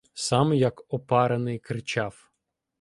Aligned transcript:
Сам 0.13 0.53
як 0.53 0.81
опарений 0.93 1.59
кричав: 1.59 2.29